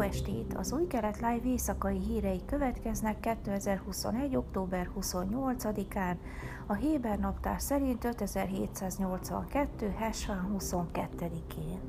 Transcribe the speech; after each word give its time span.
estét! 0.00 0.54
Az 0.54 0.72
új 0.72 0.86
kelet 0.86 1.16
live 1.16 1.40
éjszakai 1.44 1.98
hírei 1.98 2.40
következnek 2.46 3.20
2021. 3.20 4.36
október 4.36 4.90
28-án, 5.00 6.16
a 6.66 6.74
Héber 6.74 7.18
naptár 7.18 7.60
szerint 7.60 8.04
5782. 8.04 9.94
Hesván 9.98 10.56
22-én. 10.58 11.80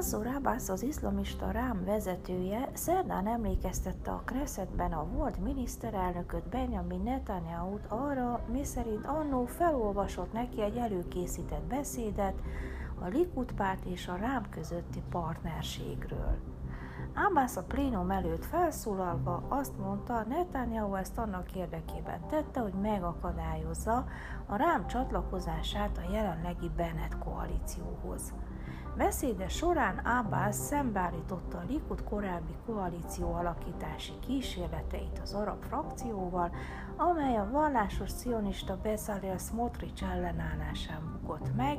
Mansour 0.00 0.26
Abbas, 0.26 0.68
az 0.68 0.82
iszlamista 0.82 1.50
rám 1.50 1.84
vezetője, 1.84 2.68
szerdán 2.72 3.26
emlékeztette 3.26 4.10
a 4.10 4.22
Kressetben 4.24 4.92
a 4.92 5.06
volt 5.06 5.42
miniszterelnököt 5.42 6.48
Benjamin 6.48 7.02
Netanyahu-t 7.02 7.84
arra, 7.88 8.44
miszerint 8.52 9.06
annó 9.06 9.44
felolvasott 9.44 10.32
neki 10.32 10.62
egy 10.62 10.76
előkészített 10.76 11.62
beszédet 11.62 12.34
a 13.00 13.06
Likud 13.06 13.52
párt 13.52 13.84
és 13.84 14.08
a 14.08 14.16
rám 14.16 14.48
közötti 14.50 15.02
partnerségről. 15.10 16.38
Abbas 17.28 17.56
a 17.56 17.62
plénum 17.62 18.10
előtt 18.10 18.44
felszólalva 18.44 19.42
azt 19.48 19.78
mondta, 19.78 20.24
Netanyahu 20.28 20.94
ezt 20.94 21.18
annak 21.18 21.54
érdekében 21.54 22.26
tette, 22.28 22.60
hogy 22.60 22.74
megakadályozza 22.82 24.06
a 24.46 24.56
rám 24.56 24.86
csatlakozását 24.86 25.98
a 25.98 26.12
jelenlegi 26.12 26.70
Bennett 26.76 27.18
koalícióhoz. 27.18 28.32
Beszéde 29.00 29.48
során 29.48 29.98
Abbas 29.98 30.54
szembeállította 30.54 31.58
a 31.58 31.64
Likud 31.68 32.02
korábbi 32.02 32.54
koalíció 32.66 33.32
alakítási 33.34 34.12
kísérleteit 34.26 35.18
az 35.22 35.34
arab 35.34 35.62
frakcióval, 35.62 36.50
amely 36.96 37.36
a 37.36 37.48
vallásos 37.50 38.10
cionista 38.12 38.78
Bezalel 38.82 39.38
Smotrich 39.38 40.02
ellenállásán 40.12 41.18
bukott 41.20 41.56
meg, 41.56 41.78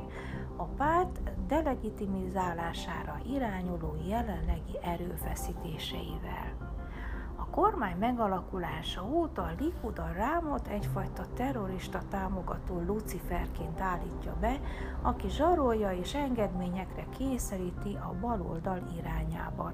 a 0.56 0.64
párt 0.64 1.46
delegitimizálására 1.46 3.20
irányuló 3.26 3.96
jelenlegi 4.08 4.78
erőfeszítéseivel 4.82 6.61
kormány 7.52 7.96
megalakulása 7.98 9.04
óta 9.04 9.50
Likud 9.58 9.98
a 9.98 10.12
Rámot 10.16 10.66
egyfajta 10.66 11.24
terrorista 11.34 12.00
támogató 12.10 12.80
Luciferként 12.86 13.80
állítja 13.80 14.36
be, 14.40 14.60
aki 15.02 15.28
zsarolja 15.28 15.92
és 15.92 16.14
engedményekre 16.14 17.06
kényszeríti 17.18 17.94
a 17.94 18.14
baloldal 18.20 18.82
irányában. 18.98 19.72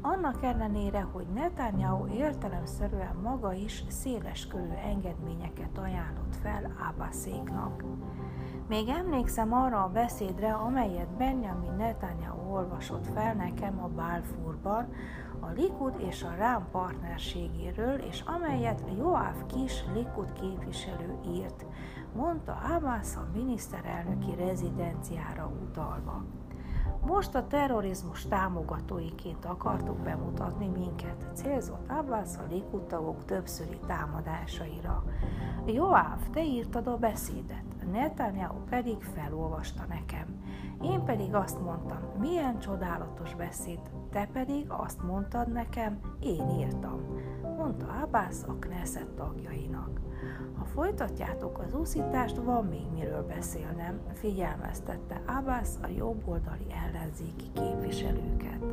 Annak 0.00 0.42
ellenére, 0.42 1.00
hogy 1.00 1.26
Netanyahu 1.34 2.06
értelemszerűen 2.06 3.16
maga 3.22 3.52
is 3.52 3.84
széleskörű 3.88 4.72
engedményeket 4.84 5.78
ajánlott 5.78 6.36
fel 6.42 6.72
Abbaszéknak. 6.90 7.82
Még 8.70 8.88
emlékszem 8.88 9.52
arra 9.52 9.82
a 9.82 9.88
beszédre, 9.88 10.52
amelyet 10.52 11.16
Benjamin 11.16 11.72
Netanyahu 11.72 12.52
olvasott 12.52 13.06
fel 13.06 13.34
nekem 13.34 13.82
a 13.82 13.88
Balfourban, 13.88 14.92
a 15.40 15.46
Likud 15.56 15.94
és 16.08 16.22
a 16.22 16.34
Rám 16.38 16.68
partnerségéről, 16.70 17.98
és 17.98 18.20
amelyet 18.20 18.82
Joáv 18.98 19.46
Kis 19.46 19.84
Likud 19.94 20.32
képviselő 20.32 21.18
írt, 21.34 21.66
mondta 22.14 22.52
Abbas 22.52 23.16
a 23.16 23.28
miniszterelnöki 23.34 24.34
rezidenciára 24.34 25.52
utalva. 25.62 26.24
Most 27.06 27.34
a 27.34 27.46
terrorizmus 27.46 28.26
támogatóiként 28.26 29.44
akartuk 29.44 29.98
bemutatni 29.98 30.68
minket, 30.68 31.26
célzott 31.34 31.90
Abbas 31.90 32.36
a 32.38 32.42
Likud 32.50 32.82
tagok 32.82 33.24
többszöri 33.24 33.78
támadásaira. 33.86 35.04
Joáv, 35.66 36.28
te 36.32 36.44
írtad 36.44 36.86
a 36.86 36.96
beszédet, 36.96 37.64
Netanyahu 37.92 38.58
pedig 38.68 39.02
felolvasta 39.02 39.84
nekem. 39.88 40.26
Én 40.82 41.04
pedig 41.04 41.34
azt 41.34 41.60
mondtam, 41.60 42.02
milyen 42.18 42.58
csodálatos 42.58 43.34
beszéd, 43.34 43.80
te 44.10 44.28
pedig 44.32 44.64
azt 44.68 45.02
mondtad 45.02 45.52
nekem, 45.52 46.00
én 46.20 46.50
írtam, 46.58 47.00
mondta 47.60 47.86
Abbas 48.02 48.36
a 48.46 48.56
Knesset 48.58 49.06
tagjainak. 49.06 50.00
Ha 50.58 50.64
folytatjátok 50.64 51.58
az 51.58 51.74
úszítást, 51.74 52.36
van 52.36 52.64
még 52.64 52.86
miről 52.92 53.22
beszélnem, 53.22 54.00
figyelmeztette 54.12 55.20
Abbas 55.26 55.68
a 55.82 55.86
jobboldali 55.96 56.66
ellenzéki 56.86 57.50
képviselőket. 57.52 58.64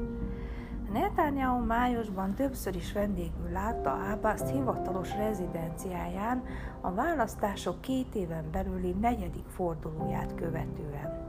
Netanyahu 0.94 1.66
májusban 1.66 2.34
többször 2.34 2.76
is 2.76 2.94
vendégül 2.94 3.50
látta 3.52 3.92
Abbas 3.92 4.42
hivatalos 4.52 5.16
rezidenciáján 5.16 6.44
a 6.82 6.92
választások 6.92 7.82
két 7.82 8.16
éven 8.16 8.52
belüli 8.52 8.92
negyedik 8.92 9.46
fordulóját 9.48 10.36
követően 10.36 11.27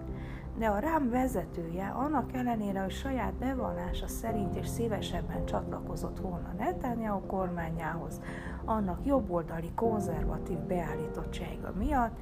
de 0.58 0.66
a 0.66 0.78
rám 0.78 1.10
vezetője 1.10 1.86
annak 1.86 2.32
ellenére, 2.32 2.80
hogy 2.80 2.90
saját 2.90 3.32
bevallása 3.32 4.06
szerint 4.06 4.56
és 4.56 4.68
szívesebben 4.68 5.46
csatlakozott 5.46 6.18
volna 6.20 6.54
Netanyahu 6.58 7.26
kormányához, 7.26 8.20
annak 8.64 9.06
jobboldali 9.06 9.70
konzervatív 9.74 10.58
beállítottsága 10.58 11.72
miatt, 11.78 12.18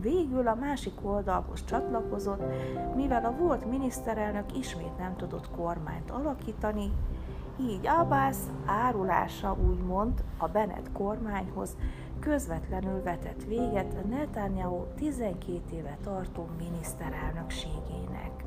végül 0.00 0.48
a 0.48 0.54
másik 0.54 0.94
oldalhoz 1.02 1.64
csatlakozott, 1.64 2.42
mivel 2.94 3.24
a 3.24 3.36
volt 3.36 3.70
miniszterelnök 3.70 4.56
ismét 4.58 4.98
nem 4.98 5.16
tudott 5.16 5.50
kormányt 5.50 6.10
alakítani, 6.10 6.92
így 7.60 7.86
Abbas 7.86 8.36
árulása 8.66 9.56
úgymond 9.68 10.24
a 10.38 10.48
Bennett 10.48 10.92
kormányhoz 10.92 11.76
közvetlenül 12.24 13.02
vetett 13.02 13.44
véget 13.44 14.08
Netanyahu 14.08 14.84
12 14.96 15.60
éve 15.76 15.98
tartó 16.02 16.48
miniszterelnökségének. 16.58 18.44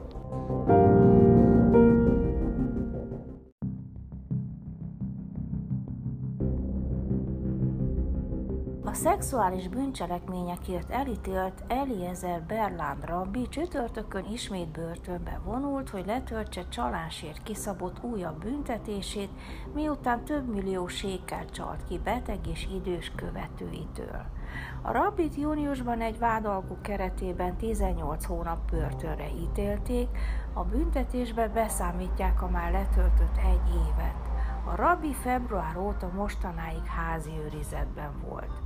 Szexuális 8.98 9.68
bűncselekményekért 9.68 10.90
elítélt 10.90 11.64
Eliezer 11.68 12.42
Berlán 12.42 12.98
rabbi 13.02 13.48
csütörtökön 13.50 14.26
ismét 14.32 14.68
börtönbe 14.68 15.40
vonult, 15.44 15.90
hogy 15.90 16.06
letöltse 16.06 16.68
csalásért 16.70 17.44
kiszabott 17.44 18.04
újabb 18.04 18.44
büntetését, 18.44 19.30
miután 19.74 20.26
több 20.26 20.54
millió 20.54 20.88
sékkel 20.88 21.46
csalt 21.46 21.84
ki 21.88 22.00
beteg 22.04 22.48
és 22.48 22.68
idős 22.74 23.12
követőitől. 23.16 24.26
A 24.82 24.92
rabbit 24.92 25.36
júniusban 25.36 26.02
egy 26.02 26.20
vádalgó 26.20 26.78
keretében 26.82 27.58
18 27.58 28.26
hónap 28.26 28.72
börtönre 28.72 29.28
ítélték, 29.42 30.08
a 30.54 30.64
büntetésbe 30.64 31.48
beszámítják 31.48 32.42
a 32.42 32.50
már 32.50 32.72
letöltött 32.72 33.38
egy 33.38 33.74
évet. 33.74 34.30
A 34.66 34.76
rabbi 34.76 35.14
február 35.14 35.78
óta 35.78 36.12
mostanáig 36.16 36.86
házi 36.86 37.32
őrizetben 37.46 38.12
volt. 38.30 38.62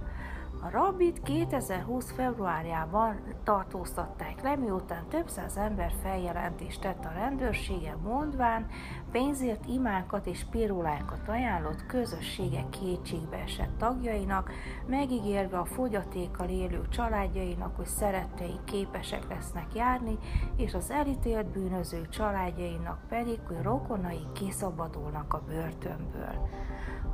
A 0.63 0.69
rabbit 0.69 1.21
2020. 1.21 2.11
februárjában 2.11 3.21
tartóztatták 3.43 4.41
le, 4.41 4.55
miután 4.55 5.07
több 5.09 5.29
száz 5.29 5.57
ember 5.57 5.93
feljelentést 6.01 6.81
tett 6.81 7.05
a 7.05 7.11
rendőrsége, 7.13 7.95
mondván 8.03 8.67
pénzért 9.11 9.65
imánkat 9.65 10.25
és 10.25 10.45
pirulákat 10.51 11.27
ajánlott 11.27 11.85
közösségek 11.85 12.69
kétségbe 12.69 13.37
esett 13.37 13.77
tagjainak, 13.77 14.51
megígérve 14.87 15.57
a 15.57 15.65
fogyatékkal 15.65 16.49
élő 16.49 16.87
családjainak, 16.89 17.75
hogy 17.75 17.85
szerettei 17.85 18.59
képesek 18.65 19.27
lesznek 19.29 19.75
járni, 19.75 20.17
és 20.55 20.73
az 20.73 20.91
elítélt 20.91 21.47
bűnöző 21.47 22.07
családjainak 22.09 22.99
pedig, 23.09 23.39
hogy 23.47 23.61
rokonai 23.61 24.27
kiszabadulnak 24.33 25.33
a 25.33 25.43
börtönből. 25.47 26.49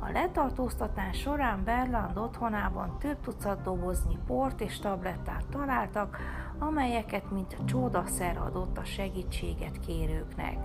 A 0.00 0.10
letartóztatás 0.10 1.18
során 1.18 1.64
Berland 1.64 2.16
otthonában 2.18 2.98
több 2.98 3.20
tucat 3.20 3.62
doboznyi 3.62 4.18
port 4.26 4.60
és 4.60 4.78
tablettát 4.78 5.44
találtak, 5.50 6.16
amelyeket 6.58 7.30
mint 7.30 7.56
csódaszer 7.64 8.36
adott 8.36 8.78
a 8.78 8.84
segítséget 8.84 9.80
kérőknek. 9.86 10.56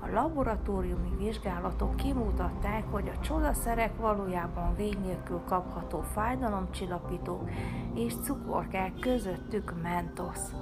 A 0.00 0.10
laboratóriumi 0.12 1.16
vizsgálatok 1.18 1.96
kimutatták, 1.96 2.84
hogy 2.90 3.08
a 3.08 3.20
csodaszerek 3.20 3.96
valójában 3.96 4.74
vég 4.74 4.98
nélkül 4.98 5.40
kapható 5.46 6.00
fájdalomcsillapítók 6.00 7.50
és 7.94 8.14
cukorkák 8.22 8.92
közöttük 9.00 9.82
mentosz. 9.82 10.54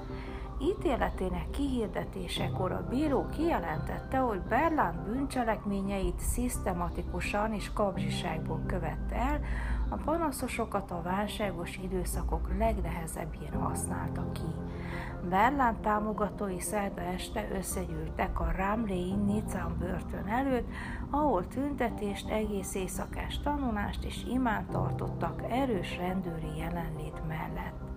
Ítéletének 0.61 1.49
kihirdetésekor 1.49 2.71
a 2.71 2.87
bíró 2.89 3.25
kijelentette, 3.29 4.17
hogy 4.17 4.41
Berlán 4.41 5.03
bűncselekményeit 5.05 6.19
szisztematikusan 6.19 7.53
és 7.53 7.73
kapzsiságból 7.73 8.61
követte 8.67 9.15
el, 9.15 9.39
A 9.93 9.95
panaszosokat 9.95 10.91
a 10.91 11.01
válságos 11.01 11.79
időszakok 11.83 12.57
legnehezebbjén 12.57 13.53
használta 13.53 14.31
ki. 14.31 14.41
Berlán 15.29 15.81
támogatói 15.81 16.59
szerda 16.59 17.01
este 17.01 17.47
összegyűltek 17.57 18.39
a 18.39 18.51
Ramley 18.55 19.23
Nicam 19.25 19.77
börtön 19.79 20.27
előtt, 20.27 20.67
ahol 21.09 21.47
tüntetést, 21.47 22.29
egész 22.29 22.75
éjszakás 22.75 23.39
tanulást 23.39 24.03
és 24.03 24.25
imánt 24.29 24.69
tartottak 24.69 25.43
erős 25.49 25.97
rendőri 25.97 26.57
jelenlét 26.57 27.27
mellett. 27.27 27.90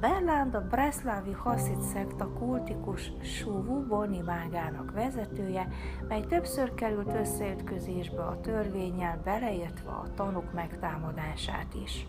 Berland 0.00 0.54
a 0.54 0.60
Breslavi 0.60 1.32
Hasid 1.32 1.80
szekta 1.80 2.28
kultikus 2.28 3.12
Suvu 3.22 3.86
Bonimágának 3.86 4.92
vezetője, 4.92 5.68
mely 6.08 6.20
többször 6.20 6.74
került 6.74 7.14
összeütközésbe 7.14 8.22
a 8.22 8.40
törvényel, 8.40 9.20
beleértve 9.24 9.90
a 9.90 10.14
tanuk 10.14 10.52
megtámadását 10.52 11.74
is. 11.84 12.06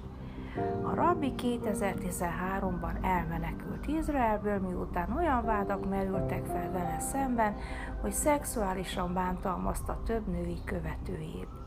A 0.84 0.96
rabbi 0.96 1.34
2013-ban 1.38 3.04
elmenekült 3.04 3.88
Izraelből, 3.88 4.60
miután 4.60 5.12
olyan 5.18 5.46
vádak 5.46 5.90
merültek 5.90 6.46
fel 6.46 6.72
vele 6.72 7.00
szemben, 7.00 7.56
hogy 8.02 8.12
szexuálisan 8.12 9.14
bántalmazta 9.14 10.02
több 10.06 10.28
női 10.28 10.58
követőjét. 10.66 11.63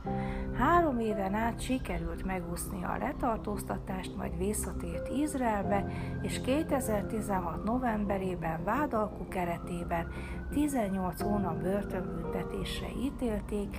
Három 0.59 0.99
éven 0.99 1.35
át 1.35 1.61
sikerült 1.61 2.25
megúszni 2.25 2.85
a 2.85 2.97
letartóztatást, 2.99 4.17
majd 4.17 4.39
visszatért 4.39 5.09
Izraelbe, 5.09 5.87
és 6.23 6.41
2016. 6.41 7.65
novemberében 7.65 8.65
vádalkú 8.65 9.29
keretében 9.29 10.07
18 10.51 11.23
hónap 11.23 11.63
börtönbüntetésre 11.63 12.87
ítélték, 13.03 13.77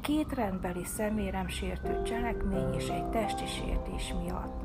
két 0.00 0.32
rendbeli 0.32 0.84
szemérem 0.84 1.48
sértő 1.48 2.02
cselekmény 2.02 2.74
és 2.74 2.88
egy 2.88 3.08
testi 3.08 3.46
sértés 3.46 4.14
miatt. 4.22 4.62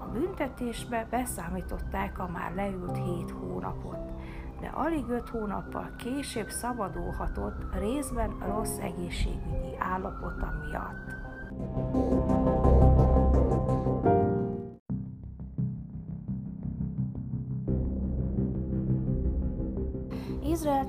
A 0.00 0.04
büntetésbe 0.12 1.06
beszámították 1.10 2.18
a 2.18 2.28
már 2.32 2.54
leült 2.54 2.96
hét 2.96 3.30
hónapot, 3.30 4.12
de 4.60 4.68
alig 4.68 5.08
öt 5.08 5.28
hónappal 5.28 5.90
később 5.96 6.48
szabadulhatott 6.48 7.74
részben 7.78 8.38
rossz 8.38 8.78
egészségügyi 8.78 9.76
állapota 9.78 10.52
miatt. 10.64 12.45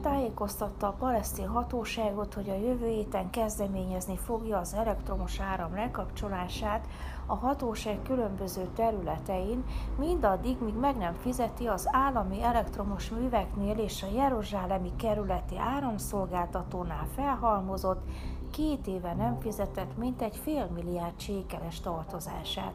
Tájékoztatta 0.02 0.88
a 0.88 0.96
palesztin 1.00 1.48
hatóságot, 1.48 2.34
hogy 2.34 2.50
a 2.50 2.56
jövő 2.56 2.88
héten 2.88 3.30
kezdeményezni 3.30 4.18
fogja 4.18 4.58
az 4.58 4.74
elektromos 4.74 5.40
áram 5.40 5.74
lekapcsolását 5.76 6.88
a 7.26 7.36
hatóság 7.36 8.02
különböző 8.02 8.68
területein, 8.76 9.64
mindaddig, 9.98 10.58
míg 10.62 10.74
meg 10.74 10.98
nem 10.98 11.14
fizeti 11.14 11.68
az 11.68 11.88
állami 11.92 12.44
elektromos 12.44 13.10
műveknél 13.10 13.78
és 13.78 14.04
a 14.04 14.12
Jeruzsálemi 14.16 14.92
kerületi 14.96 15.58
áramszolgáltatónál 15.58 17.08
felhalmozott, 17.16 18.02
két 18.52 18.88
éve 18.88 19.14
nem 19.14 19.40
fizetett 19.40 19.98
mintegy 19.98 20.36
fél 20.36 20.70
milliárd 20.74 21.20
sékeles 21.20 21.80
tartozását, 21.80 22.74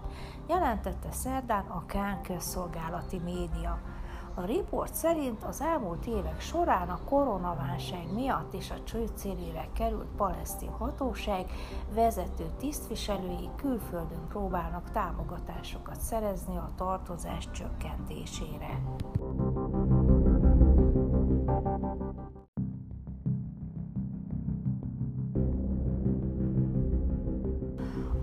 jelentette 0.48 1.12
szerdán 1.12 1.64
a 1.66 1.86
Kán 1.86 2.22
közszolgálati 2.22 3.18
média. 3.18 3.91
A 4.34 4.44
riport 4.44 4.94
szerint 4.94 5.44
az 5.44 5.60
elmúlt 5.60 6.06
évek 6.06 6.40
során 6.40 6.88
a 6.88 6.98
koronaválság 7.04 8.12
miatt 8.14 8.54
és 8.54 8.70
a 8.70 8.82
csőd 8.84 9.10
célére 9.14 9.68
került 9.72 10.08
palesztin 10.16 10.70
hatóság 10.70 11.50
vezető 11.94 12.44
tisztviselői 12.58 13.48
külföldön 13.56 14.26
próbálnak 14.28 14.90
támogatásokat 14.90 16.00
szerezni 16.00 16.56
a 16.56 16.70
tartozás 16.76 17.50
csökkentésére. 17.50 18.80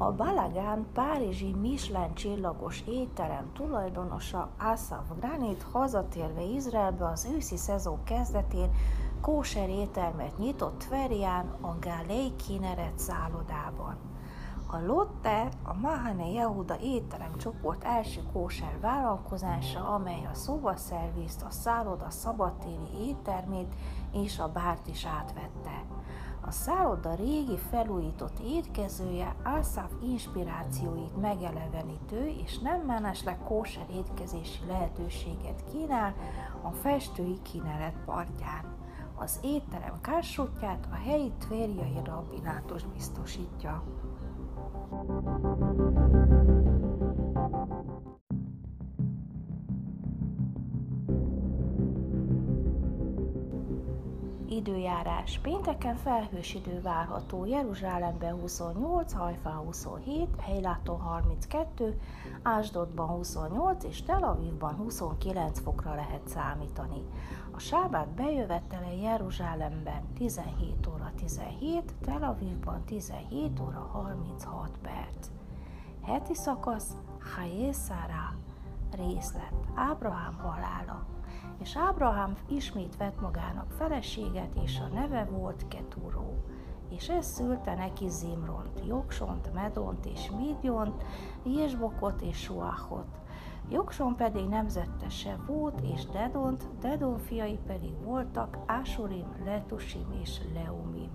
A 0.01 0.11
Balagán 0.11 0.85
párizsi 0.93 1.53
Michelin 1.53 2.13
csillagos 2.13 2.83
étterem 2.87 3.51
tulajdonosa 3.53 4.49
Asaf 4.57 5.05
Granit 5.19 5.65
hazatérve 5.71 6.41
Izraelbe 6.41 7.05
az 7.05 7.27
őszi 7.35 7.57
szezon 7.57 8.03
kezdetén 8.03 8.69
kóser 9.21 9.69
éttermet 9.69 10.37
nyitott 10.37 10.79
Tverián 10.79 11.47
a 11.61 11.75
Galei 11.79 12.35
Kineret 12.35 12.99
szállodában. 12.99 13.97
A 14.67 14.77
Lotte 14.85 15.49
a 15.63 15.73
Mahane 15.73 16.27
Yehuda 16.27 16.79
étterem 16.81 17.37
csoport 17.37 17.83
első 17.83 18.21
kóser 18.33 18.79
vállalkozása, 18.81 19.87
amely 19.87 20.25
a 20.31 20.33
szobaszervizt, 20.33 21.41
a 21.41 21.51
szálloda 21.51 22.09
szabadtéri 22.09 23.07
éttermét 23.07 23.75
és 24.11 24.39
a 24.39 24.51
bárt 24.51 24.87
is 24.87 25.05
átvette. 25.05 25.85
A 26.49 26.51
szálloda 26.51 27.13
régi 27.13 27.57
felújított 27.69 28.39
étkezője 28.39 29.35
Alszáv 29.43 29.89
inspirációit 30.03 31.21
megelevenítő 31.21 32.27
és 32.43 32.59
nem 32.59 32.81
mellesleg 32.81 33.37
kóser 33.43 33.85
étkezési 33.95 34.59
lehetőséget 34.67 35.63
kínál 35.71 36.15
a 36.61 36.71
festői 36.71 37.41
kínálat 37.41 37.93
partján. 38.05 38.75
Az 39.15 39.39
étterem 39.43 40.01
kársutját 40.01 40.87
a 40.91 40.95
helyi 40.95 41.31
tvérjai 41.39 42.01
rabbinátus 42.03 42.83
biztosítja. 42.83 43.83
Időjárás. 54.59 55.39
Pénteken 55.39 55.95
felhős 55.95 56.53
idő 56.53 56.81
várható. 56.81 57.45
Jeruzsálemben 57.45 58.39
28, 58.39 59.13
Hajfán 59.13 59.57
27, 59.57 60.27
Heiláton 60.39 61.00
32, 61.00 62.00
Ásdodban 62.41 63.07
28 63.07 63.83
és 63.83 64.03
Tel 64.03 64.23
Avivban 64.23 64.73
29 64.73 65.59
fokra 65.59 65.95
lehet 65.95 66.27
számítani. 66.27 67.03
A 67.51 67.59
sábát 67.59 68.07
bejövetele 68.07 68.95
Jeruzsálemben 68.95 70.13
17 70.13 70.88
óra 70.88 71.11
17, 71.15 71.94
Tel 72.01 72.23
Avivban 72.23 72.83
17 72.85 73.59
óra 73.59 73.89
36 73.91 74.71
perc. 74.81 75.27
Heti 76.01 76.33
szakasz 76.33 76.95
Hayé 77.35 77.69
részlet 78.91 79.53
Ábrahám 79.75 80.38
halála 80.38 81.06
és 81.61 81.77
Ábrahám 81.77 82.38
ismét 82.47 82.97
vett 82.97 83.21
magának 83.21 83.71
feleséget, 83.71 84.56
és 84.63 84.79
a 84.79 84.94
neve 84.94 85.25
volt 85.25 85.68
Keturó. 85.68 86.44
És 86.89 87.09
ez 87.09 87.25
szülte 87.25 87.75
neki 87.75 88.07
Zimront, 88.07 88.81
Jogsont, 88.87 89.54
Medont 89.54 90.06
és 90.06 90.31
Midiont, 90.37 91.04
Jésbokot 91.44 92.21
és 92.21 92.37
Suáhot. 92.37 93.19
Jogson 93.71 94.16
pedig 94.16 94.47
nemzettese 94.47 95.37
volt, 95.47 95.81
és 95.81 96.06
Dedont, 96.06 96.68
Dedon 96.80 97.18
fiai 97.18 97.59
pedig 97.68 98.04
voltak 98.04 98.57
Ásurim, 98.66 99.35
Letusim 99.45 100.11
és 100.21 100.42
Leumim. 100.54 101.11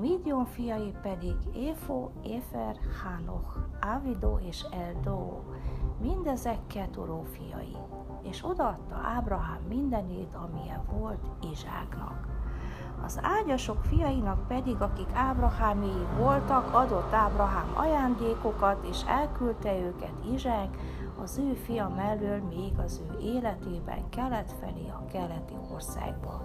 Midion 0.00 0.44
fiai 0.44 0.94
pedig 1.02 1.36
Éfo, 1.54 2.10
Éfer, 2.22 2.76
Hanoch, 3.02 3.56
Ávidó 3.80 4.40
és 4.48 4.64
Eldó, 4.70 5.42
mindezek 6.00 6.66
Keturó 6.66 7.22
fiai 7.22 7.76
és 8.22 8.44
odaadta 8.44 9.00
Ábrahám 9.16 9.60
mindenét, 9.68 10.34
amilyen 10.34 10.84
volt 10.90 11.26
Izsáknak. 11.52 12.26
Az 13.04 13.20
ágyasok 13.22 13.84
fiainak 13.84 14.46
pedig, 14.48 14.80
akik 14.80 15.08
Ábraháméi 15.14 16.06
voltak, 16.18 16.74
adott 16.74 17.12
Ábrahám 17.12 17.72
ajándékokat, 17.74 18.86
és 18.90 19.02
elküldte 19.06 19.78
őket 19.78 20.14
Izsák, 20.32 20.76
az 21.22 21.38
ő 21.38 21.54
fia 21.54 21.88
mellől 21.88 22.42
még 22.42 22.78
az 22.78 23.02
ő 23.10 23.18
életében 23.18 24.08
kelet 24.08 24.52
felé 24.60 24.88
a 24.88 25.04
keleti 25.12 25.54
országba. 25.72 26.42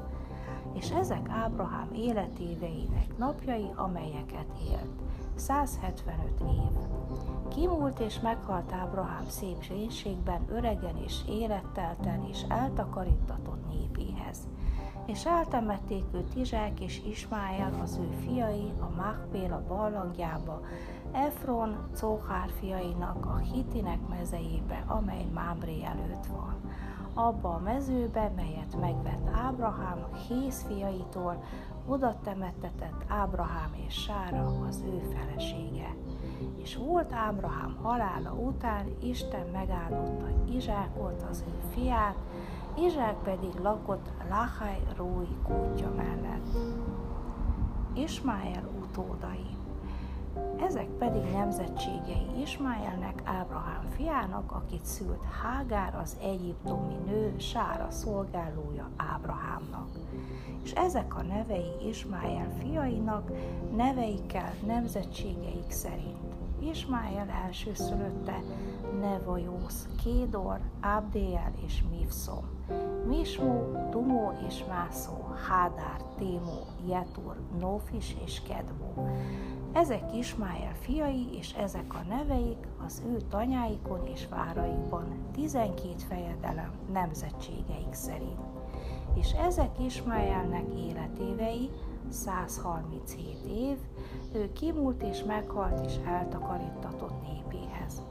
És 0.73 0.91
ezek 0.91 1.29
Ábrahám 1.29 1.89
életéveinek 1.93 3.17
napjai, 3.17 3.71
amelyeket 3.75 4.47
élt. 4.71 5.01
175 5.35 6.39
év. 6.39 6.77
Kimúlt 7.47 7.99
és 7.99 8.19
meghalt 8.19 8.71
Ábrahám 8.71 9.27
szép 9.27 9.61
zsénségben, 9.61 10.45
öregen 10.49 10.97
és 10.97 11.15
élettelten 11.29 12.25
és 12.29 12.41
eltakarítatott 12.47 13.67
népéhez. 13.67 14.47
És 15.05 15.25
eltemették 15.25 16.03
őt 16.11 16.35
Izsák 16.35 16.79
és 16.79 17.01
Ismáel, 17.09 17.73
az 17.81 17.99
ő 18.01 18.09
fiai, 18.25 18.71
a 18.79 18.95
Mákpéla 18.95 19.63
barlangjába, 19.67 20.61
Efron, 21.11 21.89
Cóhár 21.95 22.49
fiainak, 22.59 23.25
a 23.25 23.37
Hitinek 23.37 24.07
mezejébe, 24.07 24.83
amely 24.87 25.25
Mámré 25.33 25.83
előtt 25.83 26.25
van. 26.25 26.55
Abba 27.27 27.49
a 27.49 27.59
mezőbe, 27.59 28.31
melyet 28.35 28.79
megvett 28.79 29.29
Ábrahám 29.33 30.05
Hész 30.27 30.65
fiaitól, 30.67 31.43
oda 31.88 32.15
temettetett 32.23 33.03
Ábrahám 33.07 33.73
és 33.88 33.93
Sára, 33.93 34.45
az 34.67 34.83
ő 34.85 34.99
felesége. 35.15 35.95
És 36.55 36.75
volt 36.75 37.13
Ábrahám 37.13 37.77
halála 37.81 38.31
után, 38.33 38.85
Isten 39.01 39.47
megáldotta 39.51 40.27
Izsákot, 40.51 41.25
az 41.29 41.43
ő 41.47 41.69
fiát, 41.73 42.17
Izsák 42.77 43.15
pedig 43.15 43.53
lakott 43.61 44.09
Lachai 44.29 44.83
Rói 44.95 45.38
kútja 45.43 45.91
mellett. 45.95 46.47
Ismáel 47.93 48.69
utódai 48.81 49.58
ezek 50.67 50.88
pedig 50.88 51.22
nemzetségei 51.31 52.41
Ismáelnek, 52.41 53.22
Ábrahám 53.24 53.86
fiának, 53.96 54.51
akit 54.51 54.86
szült 54.86 55.24
Hágár, 55.41 55.96
az 55.96 56.17
egyiptomi 56.22 56.96
nő, 57.05 57.34
Sára 57.38 57.91
szolgálója 57.91 58.89
Ábrahámnak. 58.98 59.89
És 60.63 60.72
ezek 60.72 61.15
a 61.15 61.22
nevei 61.22 61.88
Ismáel 61.88 62.51
fiainak, 62.60 63.31
neveikkel, 63.75 64.53
nemzetségeik 64.65 65.72
szerint. 65.72 66.36
Ismáel 66.62 67.29
elsőszülötte 67.46 68.39
Nevajósz, 69.01 69.88
Kédor, 70.03 70.60
Abdéel 70.81 71.51
és 71.65 71.84
Mivszom, 71.89 72.50
Mismó, 73.08 73.88
Tumó 73.91 74.34
és 74.48 74.63
Mászó, 74.67 75.27
Hádár, 75.48 76.01
Témó, 76.17 76.65
Jetur, 76.88 77.36
Nófis 77.60 78.15
és 78.25 78.41
Kedmó. 78.41 79.10
Ezek 79.73 80.15
Ismáel 80.15 80.73
fiai, 80.81 81.27
és 81.38 81.53
ezek 81.53 81.93
a 81.93 82.03
neveik 82.07 82.67
az 82.85 83.03
ő 83.07 83.17
tanyáikon 83.29 84.07
és 84.07 84.27
váraikon, 84.29 85.05
12 85.31 85.93
fejedelem 86.07 86.71
nemzetségeik 86.91 87.93
szerint. 87.93 88.39
És 89.13 89.31
ezek 89.31 89.79
Ismáelnek 89.79 90.65
életévei, 90.75 91.69
137 92.09 93.38
év, 93.45 93.77
ő 94.33 94.51
kimúlt 94.53 95.03
és 95.03 95.23
meghalt 95.23 95.85
és 95.85 95.95
eltakarítatott 96.05 97.21
népéhez. 97.21 98.01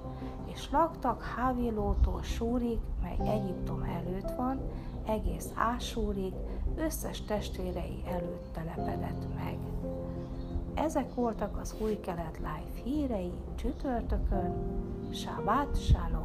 És 0.44 0.70
laktak 0.70 1.22
Hávilótól 1.22 2.22
Súrig, 2.22 2.78
mely 3.02 3.28
Egyiptom 3.28 3.82
előtt 3.82 4.30
van, 4.36 4.60
egész 5.06 5.52
Ásúrig, 5.54 6.32
összes 6.76 7.22
testvérei 7.22 8.02
előtt 8.06 8.52
telepedett 8.52 9.26
meg. 9.34 9.58
Ezek 10.84 11.14
voltak 11.14 11.56
az 11.60 11.74
új 11.80 12.00
kelet 12.00 12.36
live 12.36 12.82
hírei 12.84 13.32
csütörtökön. 13.56 14.54
Shabbat 15.12 15.82
Shalom! 15.82 16.17